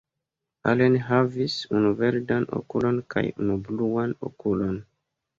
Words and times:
Allen 0.69 0.95
havis 1.09 1.57
unu 1.79 1.91
verdan 1.99 2.47
okulon 2.59 2.97
kaj 3.15 3.23
unu 3.43 3.59
bluan 3.67 4.15
okulon. 4.31 4.73